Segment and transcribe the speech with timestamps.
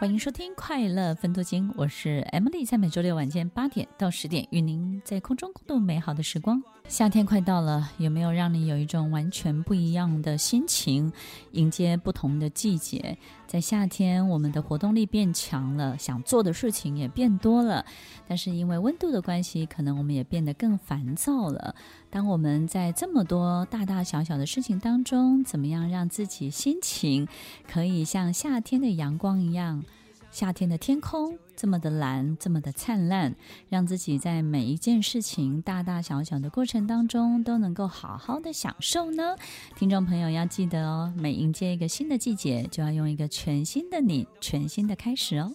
[0.00, 6.62] 欢迎收听《快乐分多金》，我是 Emily，在每周六晚间八点到十点，与您在空中共度美好的时光。
[6.90, 11.12] 夏天快到了，有没有让你有一种完全不一样的心情，
[11.52, 13.16] 迎接不同的季节？
[13.46, 17.86] 在夏天，我们的活动力变强了，想做的事情也变多了，
[18.26, 21.76] 但是因为温度的关系，可能我们也变得更烦躁了。
[22.10, 27.28] 当我们在这么多大大小小的事情当中，怎么样让自己心情
[27.72, 29.84] 可以像夏天的阳光一样，
[30.30, 33.34] 夏天的天空这么的蓝，这么的灿烂，
[33.68, 39.36] 让自己在每一件事情大大小小的过程当中都能够好好的享受呢？
[39.76, 45.52] 听众朋友要记得哦，每迎接一个新的季节，就要用一个全新的你，全新的开始哦。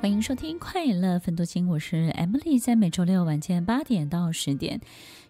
[0.00, 4.80] 欢迎收听《快乐分多金》，我是 Emily，在每周六晚间八点到十点，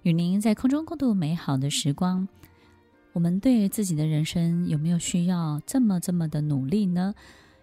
[0.03, 2.29] 与您在空中共度美好的时光。
[3.13, 7.13] 我们对自己的人生有没有需要这么这么的努力呢？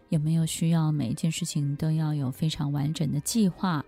[0.09, 3.85] 有没有需要每一件事情都要有非常完整的计划，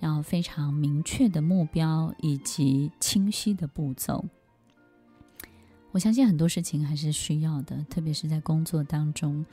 [0.00, 4.24] 要非常明确的目标以及清晰的步骤？
[5.90, 9.44] 我相信很多事情还是需要的，特别是在工作当中。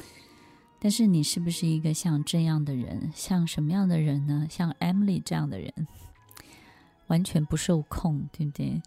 [0.79, 3.11] 但是你是不是一个像这样的人？
[3.13, 4.47] 像什么样的人呢？
[4.49, 5.73] 像 Emily 这样的人，
[7.07, 8.81] 完全不受控，对不对？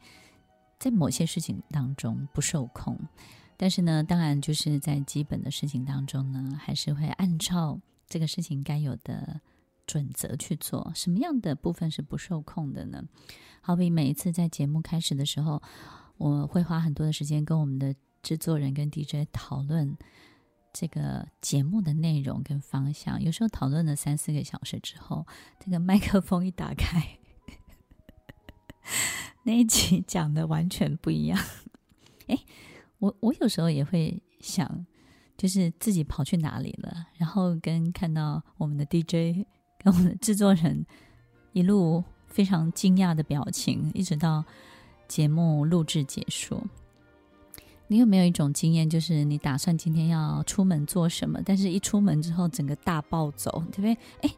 [0.78, 2.98] 在某些事情当中不受控，
[3.56, 9.41] 但是呢，当然就是在基本的事情当中呢，还是会按照这个事情该有的
[9.86, 10.91] 准则去做。
[10.94, 13.04] 什么样的部分是不受控的呢？
[13.60, 15.62] 好比每一次在节目开始的时候，
[16.16, 19.97] 我会花很多的时间跟我们的制作人跟 DJ 讨论。
[20.72, 25.27] 这个节目的内容跟方向，有时候讨论了三四个小时之后，
[25.60, 27.19] 这个麦克风一打开，
[29.44, 31.38] 那一集讲的完全不一样。
[32.28, 32.38] 哎，
[32.99, 34.87] 我我有时候也会想，
[35.37, 39.47] 就是自己跑去哪里了，然后跟看到我们的 DJ
[39.78, 40.87] 跟我们的制作人
[41.53, 44.44] 一路非常惊讶的表情，一直到
[45.06, 46.66] 节目录制结束。
[47.92, 53.92] 你有没有一种经验，就是你打算今天要出门做什么，但是一出门之后整个大暴走，对不对？
[54.22, 54.34] 哎，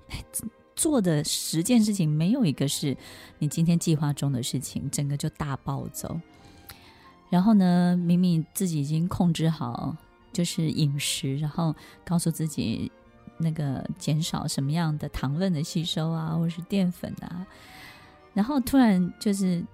[0.74, 2.96] 做的十件事情没有一个是
[3.38, 6.20] 你今天计划中的事情，整个就大暴走。
[7.30, 9.96] 然后呢，明明自己已经控制好
[10.32, 11.72] 就是饮食，然后
[12.04, 12.90] 告诉自己
[13.38, 17.46] 那个减少什么样的糖分的吸收啊，或是淀粉啊，
[18.32, 19.64] 然后突然就是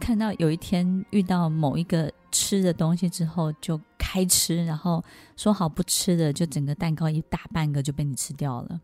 [0.00, 2.10] 看到有一天遇到某一个。
[2.32, 5.04] 吃的东西之后就开吃，然后
[5.36, 8.80] 说好不吃的，就整个蛋糕一大半个就被你吃掉了。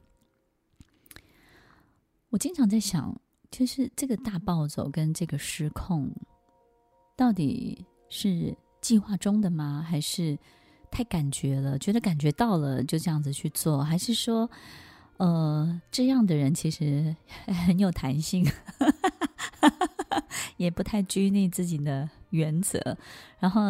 [2.30, 3.18] 我经常在想，
[3.50, 6.12] 就是这个大暴走跟这个失控，
[7.16, 9.84] 到底是计划中的吗？
[9.88, 10.38] 还是
[10.90, 13.82] 太感觉了，觉得感觉到了就这样子去做？
[13.82, 14.48] 还是说，
[15.16, 17.16] 呃，这样的人其实
[17.66, 18.46] 很有弹性，
[20.58, 22.06] 也不太拘泥自己的。
[22.30, 22.78] 原则，
[23.38, 23.62] 然后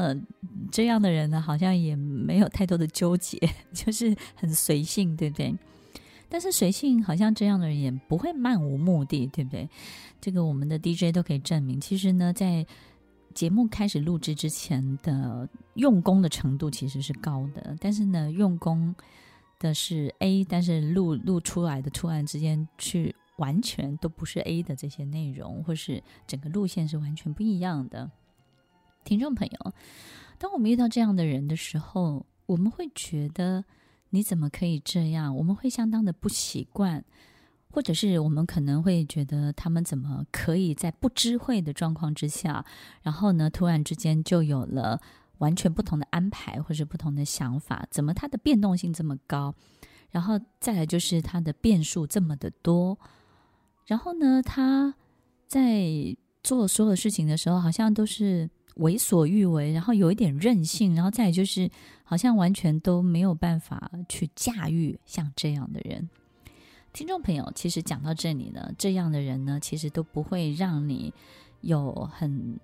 [0.72, 3.38] 这样的人呢，好像也没有太多的纠结，
[3.72, 5.56] 就是很随性，对不对？
[6.28, 9.71] 但是随性好像这样的人也不会漫无目的，对不对？
[10.21, 11.81] 这个我们的 DJ 都可以证明。
[11.81, 12.66] 其实呢，在
[13.32, 18.93] 节目开始录制之前的用功的程度其实是高的，但是呢，用功
[19.60, 28.08] 的是 A，但是录录出来的突然之间去完全都不是 A 的这些内容，或是整个路线是完全不一样的。
[29.04, 29.72] 听众朋友，
[30.38, 33.64] 当我们遇到这样的人的时候，我们会觉得
[34.10, 35.34] 你怎么可以这样？
[35.36, 37.04] 我们会相当的不习惯，
[37.70, 42.64] 或者是我们可能会觉得他们怎么可以在不知会的状况之下，
[43.02, 45.00] 然后呢，突然之间就有了
[45.38, 47.86] 完全不同的安排或者不同的想法？
[47.90, 49.54] 怎么他的变动性这么高？
[50.10, 52.98] 然后再来就是他的变数这么的多？
[53.88, 54.94] 然后呢，他
[55.48, 58.48] 在做所有事情的时候，好像都是。
[58.78, 61.68] 为所欲为，然后有一点任性，然后再就是
[62.04, 66.08] 好像完全都没有办法去驾驭像这样的人。
[66.92, 71.12] 听众朋友，其实讲到这里呢，这样的人呢，其实都不会让你
[71.62, 72.56] 有很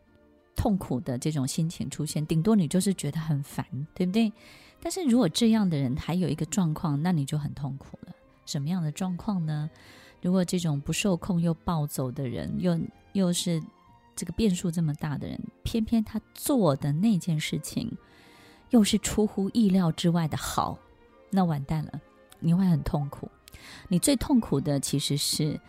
[0.54, 4.32] 痛苦的这种心情出现，顶多你就是觉得很烦，对不对？
[4.80, 8.12] 但是如果这样的人还有一个状况，那你就很痛苦了。
[8.46, 9.68] 什么样的状况呢？
[10.24, 12.80] 如果这种不受控又暴走的人，又
[13.12, 13.62] 又是
[14.16, 17.94] 这个变数这么大的人，偏偏他做的那件事情
[18.70, 20.78] 又是出乎意料之外的好，
[21.28, 22.00] 那完蛋了，
[22.40, 23.30] 你会很痛苦。
[23.86, 25.60] 你最痛苦的其实是，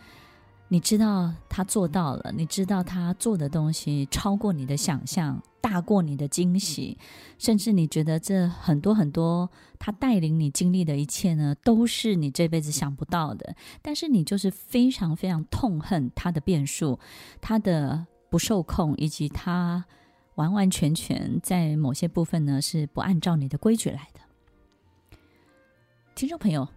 [0.67, 6.97] 你知道他做到了，你知道他做的东西超过你的想象，大过你的惊喜，
[7.37, 13.55] 甚至你觉得这很多很多他带领你经历的一切呢，都是你这辈子想不到的。
[13.83, 16.99] 但是你就是非常非常痛恨他的变数，
[17.39, 19.85] 他的不受控，以及他
[20.33, 25.19] 完完全全在某些部分呢是不按照你的规矩来的。
[26.15, 26.67] 听众朋友。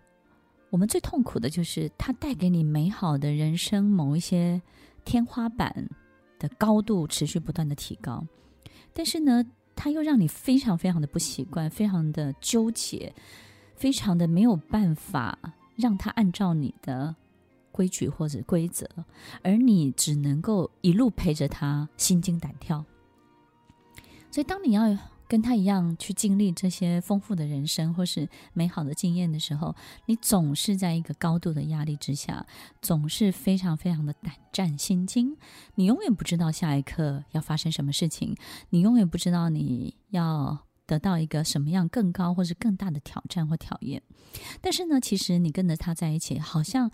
[0.70, 4.60] 我们最痛苦的就是他带给你美好的人生某一些
[5.04, 5.88] 天花板
[6.38, 8.24] 的高度持续不断的提高，
[8.92, 9.44] 但是呢，
[9.74, 13.14] 他又让你非常非常的不习惯，非常的纠结，
[13.74, 15.38] 非常的没有办法
[15.76, 17.16] 让他按照你的
[17.72, 18.86] 规矩或者规则，
[19.42, 22.84] 而你只能够一路陪着他心惊胆跳。
[24.30, 24.96] 所以，当你要
[25.28, 29.76] 跟他一样去经历这些丰富的人生或是美好的经验的时候，
[30.06, 32.46] 你总是在一个高度的压力之下，
[32.80, 35.36] 总是非常非常的胆战心惊。
[35.74, 38.34] 你永远不知道下一刻要发生什么事情，
[38.70, 44.02] 你永远不知道你要得到一个什么样更高或是更大的挑战或考验。
[44.62, 46.90] 但是呢，其实你跟着他在一起，好像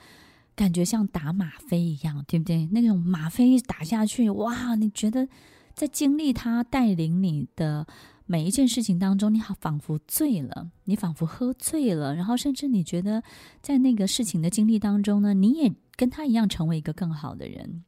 [0.57, 2.67] 感觉像打吗啡一样，对不对？
[2.73, 4.75] 那种吗啡一打下去，哇！
[4.75, 5.29] 你觉得
[5.73, 7.87] 在经历他带领你的。
[8.27, 13.23] 每一件事情当中，你好仿佛醉了，你仿佛喝醉了，然后甚至你觉得
[13.61, 17.85] 在那个事情的经历当中呢，你也跟他一样成为一个更好的人。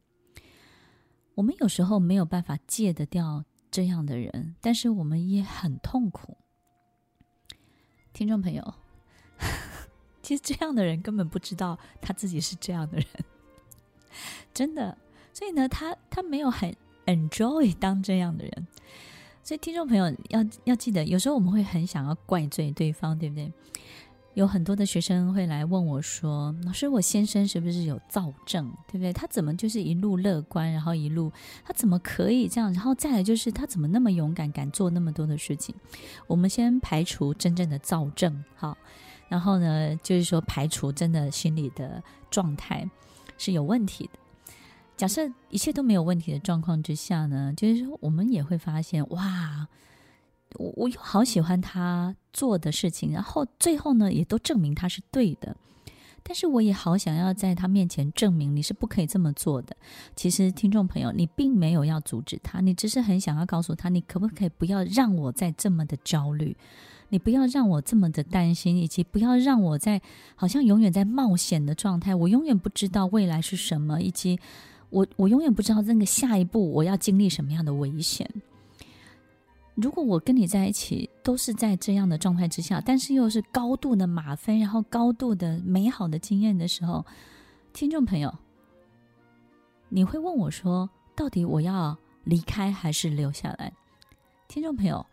[1.33, 6.37] 我们有时候没有办法戒得掉这样的人，但是我们也很痛苦。
[8.13, 8.73] 听众朋友，
[10.21, 13.05] 其实这样的人根本不知道他自己是这样的人，
[14.53, 14.95] 真的。
[15.33, 16.75] 所以呢，他他没有很
[17.07, 18.67] enjoy 当这样的人。
[19.47, 23.49] 所以，听众朋友要要记得，有时候我们会很想要怪罪对方，对不对？
[24.33, 28.69] 有很多的学生会来问我说：“老师，我先生是不是有躁症？
[28.87, 29.13] 对不对？
[29.13, 31.31] 他怎么就是一路乐观，然后一路
[31.63, 32.73] 他怎么可以这样？
[32.73, 35.73] 然后再来就是他怎么那么勇敢，敢做那么多的事情？”
[36.27, 38.77] 我们先排除真正的躁症，好，
[39.29, 42.85] 然后呢，就是说排除真的心理的状态
[43.37, 44.19] 是有问题的。
[44.97, 49.67] 假设一切都没有问题的状况之下呢，就是说我们也会发现，哇，
[50.55, 55.55] 我我又好喜欢他做的事情，然后最后呢，也都证明他是对的。
[56.23, 59.77] 但是我也好想要在他面前证明你是不可以这么做的。
[60.15, 66.57] 其实听众朋友，你并没有要阻止他，你只是很想要告诉他，你可不可以不要让我再这么的焦虑，
[67.09, 70.01] 你不要让我这么的担心，以及不要让我在
[70.35, 74.39] 好像永远在冒险的状态，我永远不知道未来是什么，以及。
[74.89, 78.29] 我我永远不知道那个下一步我要经历什么样的危险。
[79.75, 87.05] 如果我跟你在一起都是在这样的状态之下，但是又是高度的吗啡，然后高度的美好的经验的时候，
[87.73, 88.33] 听众朋友，
[89.89, 93.71] 你会问我说，到底我要离开还是留下来？
[94.47, 95.05] 听众朋友，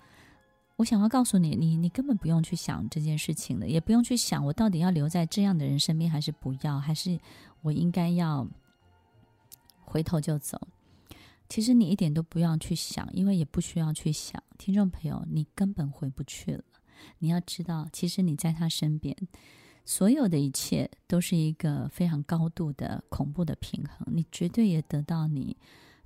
[0.77, 7.19] 我想要告诉你，你你根本不用去想这件事情了，也不用去想我到底要留在这样的人身边还是不要，还是
[7.61, 8.47] 我应该要。
[9.85, 10.59] 回头就走，
[11.49, 14.43] 其实你一点都不要去想，因为也不需要去想。
[14.59, 16.65] 听众朋友，你根本回不去了。
[17.19, 19.17] 你要知道，其实你在他身边，
[19.85, 24.07] 所有的一切都是一个非常高度的恐怖的平衡。
[24.15, 25.57] 你绝对也得到你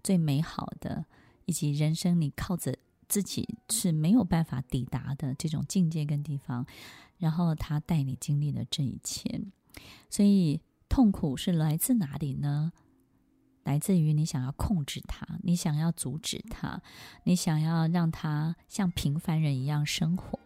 [0.03, 1.05] 最美好的，
[1.45, 2.77] 以及人生你靠着
[3.09, 6.67] 自己是没有办法抵达的这种境界跟地方。
[7.19, 9.41] 然后他带你经历了这一切，
[10.09, 12.73] 所以痛苦是来自哪里呢？
[13.69, 16.81] 来自于你想要控制他，你想要阻止他，
[17.25, 20.39] 你想要让他像平凡人一样生活。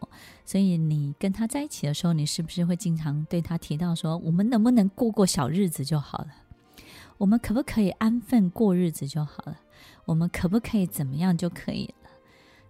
[0.44, 6.30] 所以你跟他在一起的时候，你是不是会经常对他提到说：“我们能不能过过小日子就好了？
[7.16, 9.60] 我们可不可以安分过日子就好了？
[10.04, 12.10] 我们可不可以怎么样就可以了？”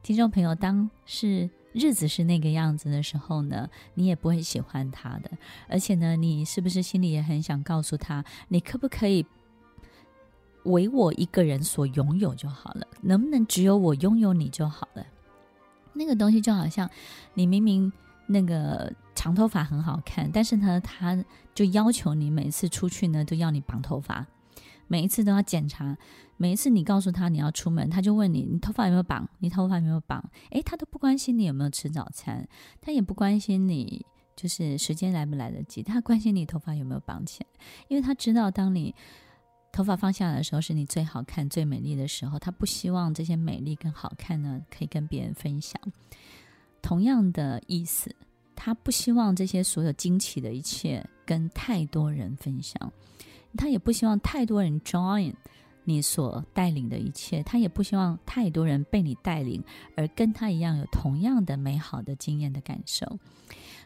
[0.05, 5.31] 听众朋友，当是日子是那个样子的时候呢，你也不会喜欢他的。
[5.67, 9.25] 而且呢，你是不是心里也很想告诉他，你可不可以？
[10.65, 15.07] 为我一个人所拥有就好了，能不能只有我拥有你就好了？
[15.93, 16.89] 那个东西就好像
[17.35, 17.93] 你明明
[18.27, 21.23] 那个长头发很好看，但是呢，他
[21.55, 24.27] 就要求你每次出去呢都要你绑头发，
[24.87, 25.97] 每一次都要检查。
[26.39, 29.29] 每一次你告诉他你要出门，他就问你，你头发有没有绑？
[29.39, 30.29] 你头发有没有绑？
[30.51, 32.49] 诶，他都不关心你有没有吃早餐，
[32.81, 34.05] 他也不关心你
[34.35, 37.47] 就是时间来不来得及，他关心你头发有没有绑起来，
[37.87, 38.93] 因为他知道当你
[39.73, 45.81] 头发放下来的时候是你最好看、最美丽的时候，他不希望这些美丽跟好看呢可以跟别人分享。
[46.83, 48.15] 同样的意思，
[48.55, 52.93] 他不希望这些所有惊奇的一切跟太多人分享，
[53.57, 55.33] 他也不希望太多人 join。
[55.85, 59.61] 你所带领的一切，他也不希望太多人被你带领，
[59.97, 63.19] 而跟他一样有同样的美好的经验的感受。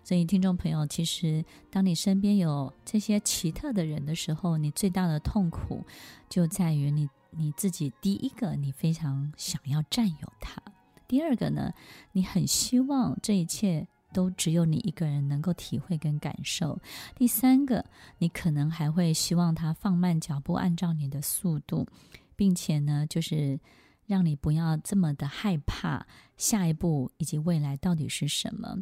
[0.06, 5.84] 所以，听众朋友，其实当你身边有这些奇特的人的时候，你最大的痛苦
[6.28, 7.92] 就在于你你自己。
[8.00, 10.62] 第一个，你非常想要占有他；
[11.08, 11.72] 第二个呢，
[12.12, 13.88] 你很希望这一切。
[14.12, 16.80] 都只有你一个人能够体会跟感受。
[17.14, 17.84] 第三个，
[18.16, 21.86] 你可能还会希望他放慢脚步，按照你的速度，
[22.34, 23.60] 并且呢，就是
[24.06, 26.06] 让你不要这么的害怕
[26.38, 28.78] 下一步以及未来到底是什么。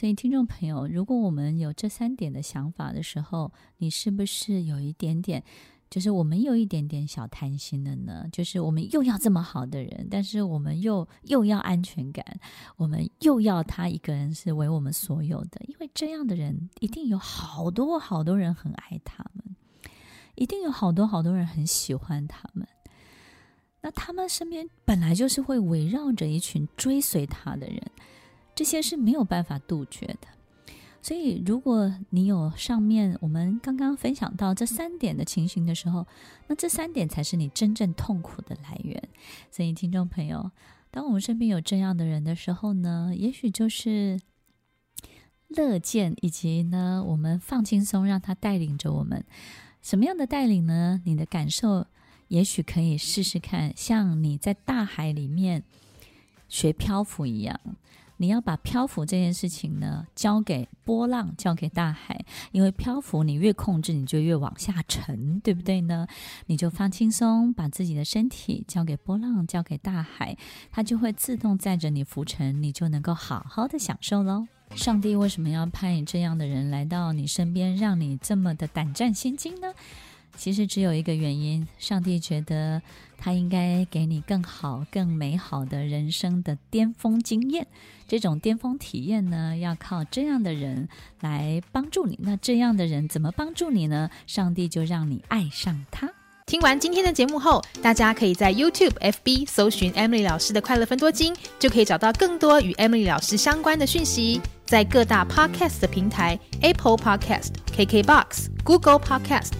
[0.00, 5.44] 所以，听众朋友，如果我们有这三点的想法的时候，你是不是有一点点？
[5.90, 12.24] 就是我们有一点点小贪心的呢，就是我们又要这么好的人，但是我们又又要安全感，
[12.78, 19.54] 我们又要他一个人是为我们所有的，因为这样的人一定有好多好多人很爱他们，
[20.34, 22.66] 一定有好多好多人很喜欢他们，
[23.82, 27.82] 那他们身边本来就是会围绕着一群追随他的人，
[28.60, 30.28] 这些是没有办法杜绝的。
[31.00, 36.06] 所以，如果你有上面我们刚刚分享到这三点的情形的时候，
[36.46, 39.02] 那这三点才是你真正痛苦的来源。
[39.50, 40.50] 所以，听众朋友，
[40.90, 44.20] 当我们身边有这样的人的时候呢，也许就是
[45.48, 49.24] 乐见，以及呢，我们放轻松，让他带领着我们。
[49.80, 51.00] 什么样的带领呢？
[51.06, 51.86] 你的感受，
[52.28, 55.64] 也许可以试试看，像你在大海里面
[56.50, 57.58] 学漂浮一样。
[58.20, 62.22] 你要把漂浮这件事情呢，交给波浪，交给大海，
[62.52, 66.06] 因为漂浮你越控制，你就越往下沉，对不对呢？
[66.44, 70.36] 你就放轻松，把自己的身体交给波浪，交给大海，
[70.70, 74.46] 它就会自动载着你浮沉，你就能够好好的享受喽。
[74.76, 79.72] 上帝为什么要派你这样的人来到你身边，让你这么的胆战心惊呢？
[80.36, 82.80] 其实只有一个原因，上帝觉得
[83.18, 87.66] 他应该给你更好、更美好的人生的巅峰经验。
[88.08, 90.88] 这种巅峰体验呢，要靠这样的人
[91.20, 92.18] 来帮助你。
[92.22, 94.10] 那这样的人怎么帮助你呢？
[94.26, 96.10] 上帝就让你爱上他。
[96.46, 104.40] 听完今天的节目后，大家可以在 YouTube、FB 搜寻 Emily 老师的快乐分多金，就可以找到更多与 Emily 老师相关的讯息。
[104.64, 109.59] 在各大 Podcast 的平台，Apple Podcast、KKBox、Google Podcast。